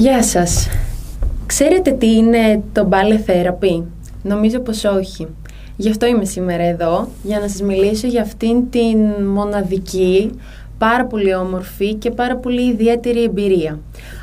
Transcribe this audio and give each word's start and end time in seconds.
Γεια 0.00 0.22
σας. 0.22 0.68
Ξέρετε 1.46 1.90
τι 1.90 2.16
είναι 2.16 2.62
το 2.72 2.88
ballet 2.90 3.30
therapy? 3.30 3.82
Νομίζω 4.22 4.60
πως 4.60 4.84
όχι. 4.84 5.26
Γι' 5.76 5.90
αυτό 5.90 6.06
είμαι 6.06 6.24
σήμερα 6.24 6.62
εδώ, 6.62 7.08
για 7.22 7.38
να 7.38 7.48
σας 7.48 7.62
μιλήσω 7.62 8.06
για 8.06 8.22
αυτήν 8.22 8.70
την 8.70 9.24
μοναδική, 9.24 10.30
πάρα 10.78 11.04
πολύ 11.04 11.34
όμορφη 11.34 11.94
και 11.94 12.10
πάρα 12.10 12.36
πολύ 12.36 12.62
ιδιαίτερη 12.62 13.22
εμπειρία. 13.22 13.78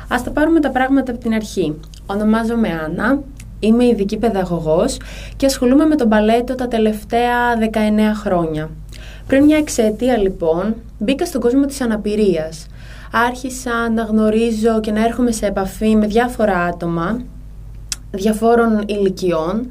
Ας 0.08 0.22
τα 0.22 0.30
πάρουμε 0.30 0.60
τα 0.60 0.70
πράγματα 0.70 1.12
από 1.12 1.20
την 1.20 1.34
αρχή. 1.34 1.74
Ονομάζομαι 2.06 2.68
Άννα, 2.84 3.22
είμαι 3.58 3.84
ειδική 3.84 4.16
παιδαγωγός 4.16 4.96
και 5.36 5.46
ασχολούμαι 5.46 5.84
με 5.84 5.94
τον 5.94 6.08
παλέτο 6.08 6.54
τα 6.54 6.68
τελευταία 6.68 7.56
19 7.56 8.14
χρόνια. 8.14 8.70
Πριν 9.28 9.44
μια 9.44 9.56
εξαιτία 9.56 10.16
λοιπόν, 10.16 10.74
μπήκα 10.98 11.26
στον 11.26 11.40
κόσμο 11.40 11.64
της 11.64 11.80
αναπηρίας. 11.80 12.66
Άρχισα 13.12 13.90
να 13.94 14.02
γνωρίζω 14.02 14.80
και 14.80 14.92
να 14.92 15.04
έρχομαι 15.04 15.32
σε 15.32 15.46
επαφή 15.46 15.96
με 15.96 16.06
διάφορα 16.06 16.58
άτομα, 16.58 17.20
διαφόρων 18.10 18.82
ηλικιών, 18.86 19.66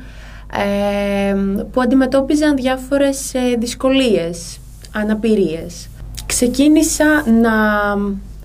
που 1.71 1.81
αντιμετώπιζαν 1.81 2.55
διάφορες 2.55 3.33
ε, 3.33 3.55
δυσκολίες, 3.59 4.59
αναπηρίες. 4.93 5.89
Ξεκίνησα 6.25 7.05
να 7.41 7.53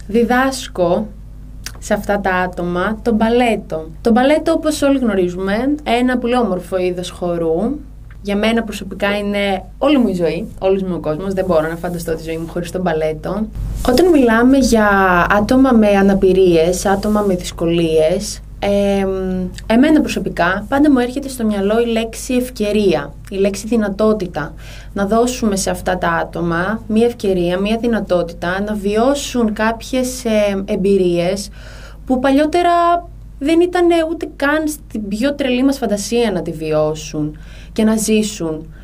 διδάσκω 0.06 1.08
σε 1.78 1.94
αυτά 1.94 2.20
τα 2.20 2.34
άτομα 2.34 2.98
το 3.02 3.12
μπαλέτο. 3.12 3.90
Το 4.00 4.10
μπαλέτο 4.10 4.52
όπως 4.52 4.82
όλοι 4.82 4.98
γνωρίζουμε, 4.98 5.74
ένα 5.82 6.18
πολύ 6.18 6.36
όμορφο 6.36 6.78
είδος 6.78 7.10
χορού. 7.10 7.78
Για 8.22 8.36
μένα 8.36 8.62
προσωπικά 8.62 9.18
είναι 9.18 9.64
όλη 9.78 9.98
μου 9.98 10.08
η 10.08 10.14
ζωή, 10.14 10.48
όλος 10.58 10.82
μου 10.82 10.94
ο 10.94 11.00
κόσμος. 11.00 11.34
Δεν 11.34 11.44
μπορώ 11.44 11.68
να 11.68 11.76
φανταστώ 11.76 12.14
τη 12.14 12.22
ζωή 12.22 12.36
μου 12.36 12.48
χωρίς 12.48 12.70
το 12.70 12.80
μπαλέτο. 12.80 13.46
Όταν 13.88 14.08
μιλάμε 14.08 14.58
για 14.58 14.88
άτομα 15.30 15.72
με 15.72 15.88
αναπηρίες, 15.88 16.86
άτομα 16.86 17.20
με 17.20 17.34
δυσκολίες, 17.34 18.40
ε, 18.58 19.06
εμένα 19.66 20.00
προσωπικά 20.00 20.66
πάντα 20.68 20.90
μου 20.90 20.98
έρχεται 20.98 21.28
στο 21.28 21.44
μυαλό 21.44 21.80
η 21.80 21.86
λέξη 21.86 22.34
ευκαιρία, 22.34 23.12
η 23.30 23.36
λέξη 23.36 23.66
δυνατότητα. 23.66 24.54
Να 24.92 25.06
δώσουμε 25.06 25.56
σε 25.56 25.70
αυτά 25.70 25.98
τα 25.98 26.08
άτομα 26.10 26.82
μία 26.86 27.06
ευκαιρία, 27.06 27.58
μία 27.58 27.76
δυνατότητα 27.76 28.62
να 28.62 28.74
βιώσουν 28.74 29.52
κάποιες 29.52 30.24
ε, 30.24 30.62
εμπειρίες 30.64 31.48
που 32.06 32.18
παλιότερα 32.18 32.70
δεν 33.42 33.60
ήταν 33.60 33.86
ούτε 34.10 34.28
καν 34.36 34.68
στην 34.68 35.08
πιο 35.08 35.34
τρελή 35.34 35.64
μας 35.64 35.78
φαντασία 35.78 36.32
να 36.32 36.42
τη 36.42 36.52
βιώσουν 36.52 37.38
και 37.72 37.84
να 37.84 37.96
ζήσουν. 37.96 38.74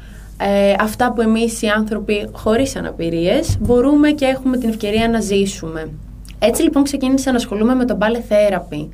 Ε, 0.40 0.74
αυτά 0.80 1.12
που 1.12 1.20
εμείς 1.20 1.62
οι 1.62 1.66
άνθρωποι 1.66 2.28
χωρίς 2.32 2.76
αναπηρίες 2.76 3.56
μπορούμε 3.60 4.10
και 4.10 4.24
έχουμε 4.24 4.56
την 4.56 4.68
ευκαιρία 4.68 5.08
να 5.08 5.20
ζήσουμε. 5.20 5.90
Έτσι 6.38 6.62
λοιπόν 6.62 6.82
ξεκίνησα 6.82 7.30
να 7.30 7.36
ασχολούμαι 7.36 7.74
με 7.74 7.84
το 7.84 7.98
ballet 8.00 8.32
therapy. 8.32 8.88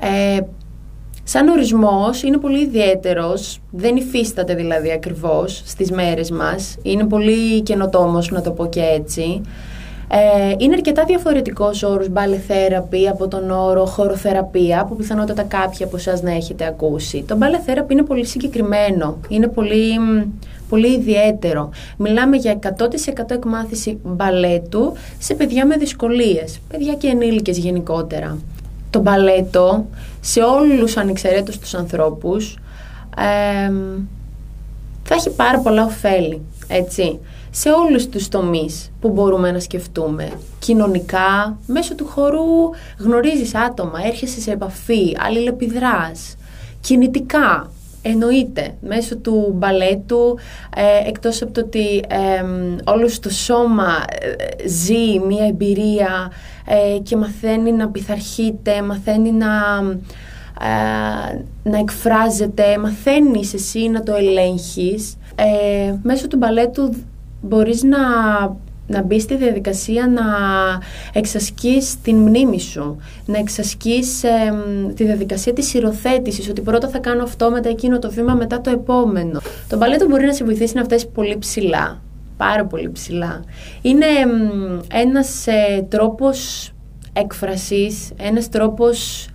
Ε, 0.00 0.40
σαν 1.24 1.48
ορισμός 1.48 2.22
είναι 2.22 2.36
πολύ 2.36 2.62
ιδιαίτερος, 2.62 3.60
δεν 3.70 3.96
υφίσταται 3.96 4.54
δηλαδή 4.54 4.92
ακριβώς 4.92 5.62
στις 5.66 5.90
μέρες 5.90 6.30
μας, 6.30 6.76
είναι 6.82 7.04
πολύ 7.04 7.62
καινοτόμος 7.62 8.30
να 8.30 8.40
το 8.40 8.50
πω 8.50 8.66
και 8.66 8.80
έτσι. 8.80 9.40
Ε, 10.14 10.54
είναι 10.58 10.74
αρκετά 10.74 11.04
διαφορετικός 11.04 11.82
ο 11.82 11.90
όρος 11.90 12.08
ballet 12.14 12.52
therapy 12.52 13.04
από 13.10 13.28
τον 13.28 13.50
όρο 13.50 13.86
χωροθεραπεία, 13.86 14.84
που 14.84 14.96
πιθανότατα 14.96 15.42
κάποιοι 15.42 15.84
από 15.84 15.96
εσάς 15.96 16.22
να 16.22 16.30
έχετε 16.30 16.66
ακούσει. 16.66 17.24
Το 17.26 17.38
ballet 17.40 17.70
therapy 17.70 17.90
είναι 17.90 18.02
πολύ 18.02 18.26
συγκεκριμένο, 18.26 19.18
είναι 19.28 19.48
πολύ, 19.48 19.98
πολύ 20.68 20.92
ιδιαίτερο. 20.92 21.70
Μιλάμε 21.96 22.36
για 22.36 22.58
100% 22.62 23.30
εκμάθηση 23.30 23.98
μπαλέτου 24.02 24.92
σε 25.18 25.34
παιδιά 25.34 25.66
με 25.66 25.76
δυσκολίες, 25.76 26.60
παιδιά 26.68 26.94
και 26.94 27.06
ενήλικες 27.06 27.58
γενικότερα 27.58 28.38
το 28.90 29.00
μπαλέτο 29.00 29.86
σε 30.20 30.40
όλους 30.40 30.96
ανεξαιρέτως 30.96 31.58
τους 31.58 31.74
ανθρώπους 31.74 32.56
θα 35.02 35.14
έχει 35.14 35.30
πάρα 35.30 35.58
πολλά 35.58 35.84
ωφέλη, 35.84 36.40
έτσι, 36.68 37.18
σε 37.54 37.70
όλους 37.70 38.08
τους 38.08 38.28
τομείς 38.28 38.90
που 39.00 39.08
μπορούμε 39.10 39.50
να 39.50 39.60
σκεφτούμε. 39.60 40.32
Κοινωνικά, 40.58 41.58
μέσω 41.66 41.94
του 41.94 42.06
χορού 42.06 42.70
γνωρίζεις 42.98 43.54
άτομα, 43.54 43.98
έρχεσαι 44.06 44.40
σε 44.40 44.50
επαφή, 44.50 45.16
αλληλεπιδράς. 45.18 46.36
Κινητικά, 46.80 47.70
εννοείται, 48.02 48.74
μέσω 48.80 49.16
του 49.16 49.52
μπαλέτου, 49.54 50.38
ε, 50.76 51.08
εκτός 51.08 51.42
από 51.42 51.52
το 51.52 51.60
ότι 51.60 52.04
ε, 52.08 52.44
όλος 52.84 53.18
το 53.18 53.30
σώμα 53.30 54.04
ε, 54.20 54.68
ζει 54.68 55.18
μία 55.26 55.46
εμπειρία 55.46 56.32
ε, 56.66 56.98
και 56.98 57.16
μαθαίνει 57.16 57.72
να 57.72 57.88
πειθαρχείται, 57.88 58.82
μαθαίνει 58.82 59.32
να, 59.32 59.54
ε, 60.60 61.42
να 61.70 61.78
εκφράζεται, 61.78 62.78
μαθαίνεις 62.78 63.54
εσύ 63.54 63.88
να 63.88 64.02
το 64.02 64.14
ελέγχεις. 64.14 65.16
Ε, 65.34 65.94
μέσω 66.02 66.28
του 66.28 66.36
μπαλέτου 66.36 66.94
μπορείς 67.42 67.82
να, 67.82 67.98
να 68.86 69.02
μπεις 69.02 69.22
στη 69.22 69.36
διαδικασία 69.36 70.06
να 70.06 70.22
εξασκείς 71.12 72.00
την 72.00 72.16
μνήμη 72.16 72.60
σου, 72.60 72.96
να 73.26 73.38
εξασκείς 73.38 74.24
τη 74.94 75.04
διαδικασία 75.04 75.52
της 75.52 75.74
υιοθέτησης, 75.74 76.48
ότι 76.48 76.60
πρώτα 76.60 76.88
θα 76.88 76.98
κάνω 76.98 77.22
αυτό, 77.22 77.50
μετά 77.50 77.68
εκείνο 77.68 77.98
το 77.98 78.10
βήμα, 78.10 78.34
μετά 78.34 78.60
το 78.60 78.70
επόμενο. 78.70 79.40
Το 79.68 79.76
μπαλέτο 79.76 80.06
μπορεί 80.06 80.24
να 80.24 80.34
σε 80.34 80.44
βοηθήσει 80.44 80.74
να 80.74 80.84
φτάσεις 80.84 81.08
πολύ 81.08 81.38
ψηλά 81.38 82.00
πάρα 82.42 82.66
πολύ 82.66 82.90
ψηλά. 82.90 83.44
Είναι 83.82 84.06
ένας 84.92 85.46
ε, 85.46 85.86
τρόπος 85.88 86.70
έκφρασης, 87.12 88.10
ένας 88.16 88.48
τρόπος, 88.48 89.28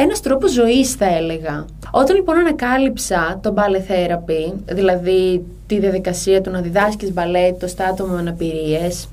ένας 0.00 0.20
τρόπος 0.20 0.52
ζωής 0.52 0.92
θα 0.92 1.16
έλεγα. 1.16 1.64
Όταν 1.90 2.16
λοιπόν 2.16 2.36
ανακάλυψα 2.38 3.38
το 3.42 3.54
ballet 3.56 3.92
therapy, 3.92 4.54
δηλαδή 4.64 5.44
τη 5.66 5.78
διαδικασία 5.78 6.40
του 6.40 6.50
να 6.50 6.60
διδάσκεις 6.60 7.12
μπαλέτο 7.12 7.66
στα 7.66 7.84
άτομα 7.84 8.12
με 8.12 8.18
αναπηρίες, 8.18 9.08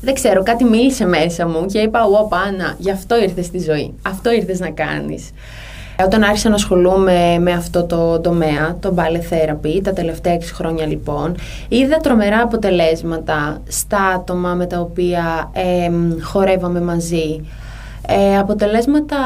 δεν 0.00 0.14
ξέρω, 0.14 0.42
κάτι 0.42 0.64
μίλησε 0.64 1.06
μέσα 1.06 1.48
μου 1.48 1.66
και 1.66 1.78
είπα, 1.78 2.04
«Ω, 2.04 2.26
Πάνα, 2.28 2.74
γι' 2.78 2.90
αυτό 2.90 3.22
ήρθες 3.22 3.46
στη 3.46 3.58
ζωή, 3.58 3.94
αυτό 4.02 4.32
ήρθες 4.32 4.60
να 4.60 4.70
κάνεις». 4.70 5.30
Όταν 6.04 6.22
άρχισα 6.22 6.48
να 6.48 6.54
ασχολούμαι 6.54 7.38
με 7.38 7.52
αυτό 7.52 7.84
το 7.84 8.20
τομέα, 8.20 8.76
το 8.80 8.94
ballet 8.96 9.34
therapy, 9.34 9.80
τα 9.82 9.92
τελευταία 9.92 10.34
6 10.34 10.40
χρόνια 10.54 10.86
λοιπόν, 10.86 11.34
είδα 11.68 11.96
τρομερά 11.96 12.40
αποτελέσματα 12.40 13.62
στα 13.68 13.98
άτομα 13.98 14.54
με 14.54 14.66
τα 14.66 14.80
οποία 14.80 15.50
ε, 15.52 15.90
χορεύαμε 16.22 16.80
μαζί. 16.80 17.40
Ε, 18.06 18.38
αποτελέσματα 18.38 19.16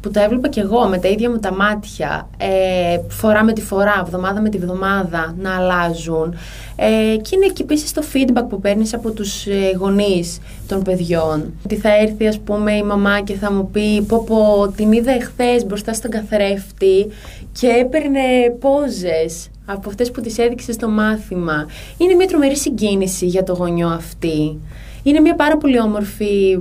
που 0.00 0.10
τα 0.10 0.22
έβλεπα 0.22 0.48
και 0.48 0.60
εγώ 0.60 0.88
με 0.88 0.98
τα 0.98 1.08
ίδια 1.08 1.30
μου 1.30 1.38
τα 1.38 1.52
μάτια, 1.52 2.28
ε, 2.36 2.98
φορά 3.08 3.44
με 3.44 3.52
τη 3.52 3.60
φορά, 3.60 4.02
εβδομάδα 4.06 4.40
με 4.40 4.48
τη 4.48 4.58
βδομάδα 4.58 5.34
να 5.38 5.56
αλλάζουν. 5.56 6.34
Ε, 6.76 7.16
και 7.16 7.30
είναι 7.36 7.46
και 7.46 7.62
επίσης 7.62 7.92
το 7.92 8.02
feedback 8.12 8.44
που 8.48 8.60
παίρνεις 8.60 8.94
από 8.94 9.10
τους 9.10 9.46
ε, 9.46 9.72
γονείς 9.78 10.38
των 10.68 10.82
παιδιών. 10.82 11.52
Ότι 11.64 11.76
θα 11.76 11.96
έρθει 11.96 12.26
ας 12.26 12.38
πούμε 12.38 12.72
η 12.72 12.82
μαμά 12.82 13.20
και 13.20 13.34
θα 13.34 13.52
μου 13.52 13.70
πει 13.70 14.02
πω 14.02 14.24
πω 14.26 14.72
την 14.76 14.92
είδα 14.92 15.12
εχθές 15.12 15.66
μπροστά 15.66 15.92
στον 15.92 16.10
καθρέφτη 16.10 17.06
και 17.52 17.68
έπαιρνε 17.68 18.20
πόζες 18.60 19.48
από 19.66 19.88
αυτές 19.88 20.10
που 20.10 20.20
τις 20.20 20.38
έδειξε 20.38 20.72
στο 20.72 20.88
μάθημα. 20.88 21.66
Είναι 21.98 22.14
μια 22.14 22.26
τρομερή 22.26 22.56
συγκίνηση 22.56 23.26
για 23.26 23.42
το 23.42 23.52
γονιό 23.52 23.88
αυτή. 23.88 24.58
Είναι 25.02 25.20
μια 25.20 25.34
πάρα 25.34 25.56
πολύ 25.56 25.80
όμορφη 25.80 26.58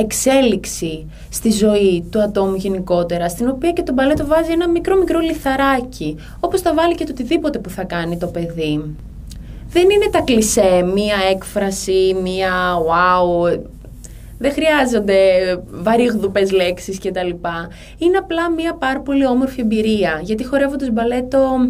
εξέλιξη 0.00 1.10
στη 1.30 1.50
ζωή 1.50 2.04
του 2.10 2.22
ατόμου 2.22 2.54
γενικότερα, 2.54 3.28
στην 3.28 3.48
οποία 3.48 3.72
και 3.72 3.82
το 3.82 3.92
μπαλέτο 3.92 4.26
βάζει 4.26 4.50
ένα 4.50 4.68
μικρό 4.68 4.96
μικρό 4.96 5.18
λιθαράκι, 5.18 6.16
όπως 6.40 6.60
θα 6.60 6.74
βάλει 6.74 6.94
και 6.94 7.04
το 7.04 7.10
οτιδήποτε 7.12 7.58
που 7.58 7.70
θα 7.70 7.84
κάνει 7.84 8.18
το 8.18 8.26
παιδί. 8.26 8.96
Δεν 9.70 9.90
είναι 9.90 10.08
τα 10.10 10.20
κλισέ, 10.20 10.82
μία 10.94 11.16
έκφραση, 11.30 12.16
μία 12.22 12.50
wow, 12.76 13.58
δεν 14.38 14.52
χρειάζονται 14.52 15.16
βαρύγδουπες 15.70 16.50
λέξεις 16.50 16.98
κτλ. 16.98 17.30
Είναι 17.98 18.16
απλά 18.18 18.50
μία 18.50 18.74
πάρα 18.74 19.00
πολύ 19.00 19.26
όμορφη 19.26 19.60
εμπειρία, 19.60 20.20
γιατί 20.22 20.44
χορεύοντας 20.44 20.90
μπαλέτο 20.90 21.68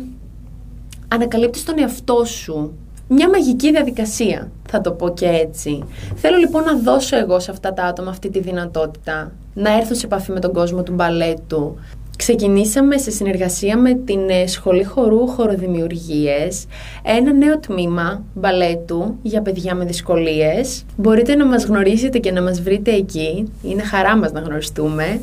ανακαλύπτεις 1.09 1.65
τον 1.65 1.79
εαυτό 1.79 2.25
σου, 2.25 2.73
μια 3.09 3.29
μαγική 3.29 3.71
διαδικασία, 3.71 4.51
θα 4.71 4.81
το 4.81 4.93
πω 4.93 5.09
και 5.09 5.27
έτσι. 5.27 5.85
Θέλω 6.15 6.37
λοιπόν 6.37 6.63
να 6.63 6.77
δώσω 6.77 7.17
εγώ 7.17 7.41
σε 7.41 7.51
αυτά 7.51 7.73
τα 7.73 7.85
άτομα 7.85 8.11
αυτή 8.11 8.31
τη 8.31 8.41
δυνατότητα, 8.41 9.33
να 9.55 9.77
έρθω 9.77 9.95
σε 9.95 10.07
επαφή 10.07 10.33
με 10.33 10.41
τον 10.41 10.53
κόσμο 10.53 10.83
του 10.83 10.93
μπαλέτου. 10.93 11.77
Ξεκινήσαμε 12.17 12.99
σε 12.99 13.11
συνεργασία 13.11 13.77
με 13.77 13.95
την 13.95 14.31
ε, 14.31 14.47
Σχολή 14.47 14.85
Χορού 14.85 15.27
Χοροδημιουργίες 15.27 16.67
ένα 17.03 17.33
νέο 17.33 17.59
τμήμα 17.59 18.23
μπαλέτου 18.35 19.19
για 19.23 19.43
παιδιά 19.43 19.75
με 19.75 19.85
δυσκολίες. 19.85 20.85
Μπορείτε 20.97 21.35
να 21.35 21.47
μας 21.47 21.65
γνωρίσετε 21.65 22.19
και 22.19 22.33
να 22.33 22.43
μας 22.43 22.61
βρείτε 22.61 22.93
εκεί. 22.93 23.53
Είναι 23.63 23.83
χαρά 23.83 24.17
μας 24.17 24.33
να 24.33 24.41
γνωριστούμε 24.41 25.21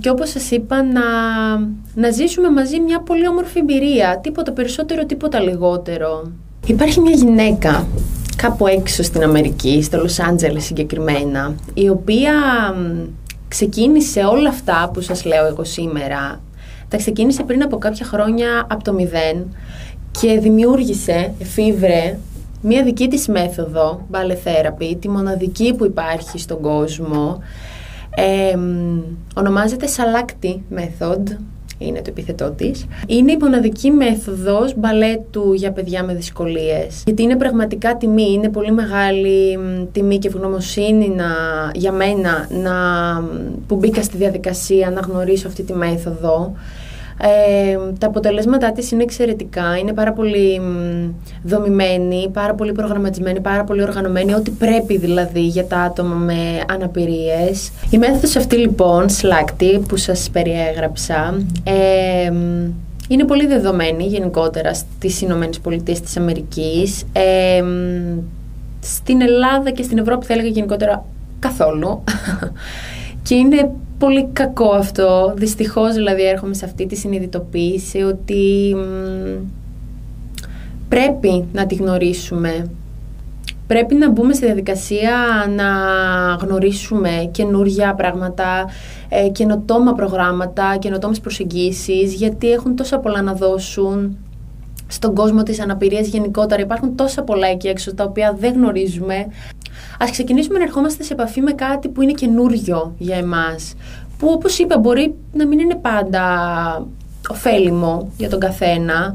και 0.00 0.10
όπως 0.10 0.30
σας 0.30 0.50
είπα 0.50 0.82
να, 0.82 1.02
να 1.94 2.10
ζήσουμε 2.10 2.50
μαζί 2.50 2.80
μια 2.80 3.00
πολύ 3.00 3.28
όμορφη 3.28 3.58
εμπειρία, 3.58 4.20
τίποτα 4.22 4.52
περισσότερο, 4.52 5.06
τίποτα 5.06 5.40
λιγότερο. 5.40 6.32
Υπάρχει 6.66 7.00
μια 7.00 7.14
γυναίκα 7.14 7.86
κάπου 8.36 8.66
έξω 8.66 9.02
στην 9.02 9.22
Αμερική, 9.22 9.82
στο 9.82 9.98
Λος 9.98 10.18
Άντζελε 10.18 10.58
συγκεκριμένα, 10.58 11.54
η 11.74 11.88
οποία 11.88 12.32
ξεκίνησε 13.48 14.20
όλα 14.20 14.48
αυτά 14.48 14.90
που 14.92 15.00
σας 15.00 15.24
λέω 15.24 15.46
εγώ 15.46 15.64
σήμερα, 15.64 16.40
τα 16.88 16.96
ξεκίνησε 16.96 17.42
πριν 17.42 17.62
από 17.62 17.78
κάποια 17.78 18.06
χρόνια 18.06 18.66
από 18.70 18.84
το 18.84 18.92
μηδέν 18.92 19.56
και 20.20 20.38
δημιούργησε, 20.38 21.34
εφήβρε, 21.38 22.18
μία 22.60 22.82
δική 22.82 23.08
της 23.08 23.28
μέθοδο, 23.28 24.06
ballet 24.10 24.48
therapy, 24.48 24.96
τη 25.00 25.08
μοναδική 25.08 25.74
που 25.74 25.84
υπάρχει 25.84 26.38
στον 26.38 26.60
κόσμο. 26.60 27.42
Ε, 28.16 28.58
ονομάζεται 29.34 29.86
Salakti 29.96 30.54
Method, 30.78 31.22
είναι 31.78 31.98
το 31.98 32.06
επίθετό 32.08 32.50
της. 32.50 32.86
Είναι 33.06 33.32
η 33.32 33.36
μοναδική 33.40 33.90
μέθοδος 33.90 34.74
μπαλέτου 34.76 35.52
για 35.52 35.72
παιδιά 35.72 36.04
με 36.04 36.14
δυσκολίες. 36.14 37.02
Γιατί 37.04 37.22
είναι 37.22 37.36
πραγματικά 37.36 37.96
τιμή, 37.96 38.32
είναι 38.32 38.48
πολύ 38.48 38.72
μεγάλη 38.72 39.58
τιμή 39.92 40.18
και 40.18 40.28
ευγνωμοσύνη 40.28 41.08
να, 41.08 41.26
για 41.74 41.92
μένα 41.92 42.48
να, 42.50 42.72
που 43.66 43.76
μπήκα 43.76 44.02
στη 44.02 44.16
διαδικασία 44.16 44.90
να 44.90 45.00
γνωρίσω 45.00 45.48
αυτή 45.48 45.62
τη 45.62 45.72
μέθοδο. 45.72 46.54
Ε, 47.20 47.78
τα 47.98 48.06
αποτελέσματά 48.06 48.72
της 48.72 48.90
είναι 48.90 49.02
εξαιρετικά, 49.02 49.76
είναι 49.76 49.92
πάρα 49.92 50.12
πολύ 50.12 50.60
δομημένη, 51.42 52.30
πάρα 52.32 52.54
πολύ 52.54 52.72
προγραμματισμένη, 52.72 53.40
πάρα 53.40 53.64
πολύ 53.64 53.82
οργανωμένη, 53.82 54.34
ό,τι 54.34 54.50
πρέπει 54.50 54.98
δηλαδή 54.98 55.40
για 55.40 55.66
τα 55.66 55.78
άτομα 55.78 56.14
με 56.14 56.34
αναπηρίες. 56.72 57.70
Η 57.90 57.98
μέθοδος 57.98 58.36
αυτή 58.36 58.56
λοιπόν, 58.56 59.06
SLACTI, 59.08 59.80
που 59.88 59.96
σας 59.96 60.30
περιέγραψα, 60.32 61.34
ε, 61.64 62.32
είναι 63.08 63.24
πολύ 63.24 63.46
δεδομένη 63.46 64.04
γενικότερα 64.04 64.74
στις 64.74 65.20
Ηνωμένες 65.20 65.58
Πολιτείες 65.58 66.00
της 66.00 66.16
Αμερικής. 66.16 67.04
Ε, 67.12 67.62
στην 68.80 69.20
Ελλάδα 69.20 69.70
και 69.70 69.82
στην 69.82 69.98
Ευρώπη 69.98 70.26
θα 70.26 70.32
έλεγα 70.32 70.48
γενικότερα 70.48 71.04
καθόλου. 71.38 72.04
και 73.26 73.34
είναι 73.34 73.70
πολύ 73.98 74.28
κακό 74.32 74.70
αυτό. 74.70 75.34
Δυστυχώς 75.36 75.94
δηλαδή 75.94 76.22
έρχομαι 76.22 76.54
σε 76.54 76.64
αυτή 76.64 76.86
τη 76.86 76.96
συνειδητοποίηση 76.96 77.98
ότι 77.98 78.76
πρέπει 80.88 81.44
να 81.52 81.66
τη 81.66 81.74
γνωρίσουμε. 81.74 82.70
Πρέπει 83.66 83.94
να 83.94 84.10
μπούμε 84.10 84.32
στη 84.32 84.44
διαδικασία 84.44 85.12
να 85.56 85.64
γνωρίσουμε 86.46 87.28
καινούργια 87.30 87.94
πράγματα, 87.94 88.66
ε, 89.08 89.28
καινοτόμα 89.28 89.92
προγράμματα, 89.92 90.76
καινοτόμες 90.78 91.20
προσεγγίσεις, 91.20 92.14
γιατί 92.14 92.50
έχουν 92.50 92.76
τόσα 92.76 92.98
πολλά 92.98 93.22
να 93.22 93.32
δώσουν 93.32 94.16
στον 94.86 95.14
κόσμο 95.14 95.42
της 95.42 95.60
αναπηρίας 95.60 96.06
γενικότερα. 96.06 96.62
Υπάρχουν 96.62 96.96
τόσα 96.96 97.22
πολλά 97.22 97.46
εκεί 97.46 97.68
έξω 97.68 97.94
τα 97.94 98.04
οποία 98.04 98.36
δεν 98.38 98.52
γνωρίζουμε. 98.52 99.26
Ας 99.98 100.10
ξεκινήσουμε 100.10 100.58
να 100.58 100.64
ερχόμαστε 100.64 101.02
σε 101.02 101.12
επαφή 101.12 101.40
με 101.40 101.52
κάτι 101.52 101.88
που 101.88 102.02
είναι 102.02 102.12
καινούριο 102.12 102.94
για 102.98 103.16
εμάς. 103.16 103.74
Που 104.18 104.28
όπως 104.30 104.58
είπα 104.58 104.78
μπορεί 104.78 105.14
να 105.32 105.46
μην 105.46 105.58
είναι 105.58 105.74
πάντα 105.74 106.22
ωφέλιμο 107.28 108.10
για 108.16 108.28
τον 108.28 108.40
καθένα. 108.40 109.14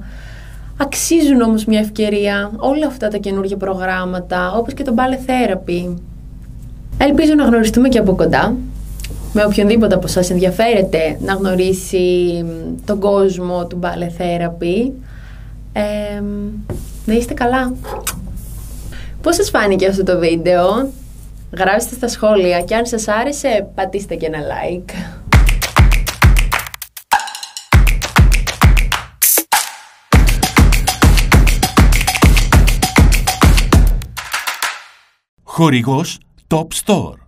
Αξίζουν 0.78 1.42
όμως 1.42 1.66
μια 1.66 1.80
ευκαιρία 1.80 2.52
όλα 2.58 2.88
αυτά 2.88 3.08
τα 3.08 3.18
καινούργια 3.18 3.58
προγράμματα, 3.58 4.52
όπως 4.52 4.74
και 4.74 4.84
το 4.84 4.94
Ballet 4.98 5.30
Therapy. 5.30 5.96
Ελπίζω 6.98 7.34
να 7.34 7.44
γνωριστούμε 7.44 7.90
και 7.90 7.98
από 7.98 8.16
κοντά. 8.16 8.56
Με 9.34 9.46
οποιονδήποτε 9.46 9.96
από 9.96 10.08
σας 10.08 10.30
ενδιαφέρεται 10.30 11.18
να 11.22 11.34
γνωρίσει 11.34 12.46
τον 12.86 13.00
κόσμο 13.00 13.68
του 13.68 13.80
Ballet 13.82 14.22
Therapy. 14.22 14.92
Ε, 15.74 16.22
να 17.06 17.14
είστε 17.14 17.34
καλά. 17.34 17.74
Πώς 19.22 19.36
σας 19.36 19.50
φάνηκε 19.50 19.88
αυτό 19.88 20.04
το 20.04 20.20
βίντεο, 20.20 20.92
γράψτε 21.58 21.96
στα 21.96 22.08
σχόλια 22.08 22.62
και 22.62 22.76
αν 22.76 22.86
σας 22.86 23.08
άρεσε 23.08 23.70
πατήστε 23.76 24.16
και 24.16 24.26
ένα 24.26 24.40
like. 24.40 24.92
Χορηγός 35.44 36.20
Top 36.48 36.68
Store 36.86 37.20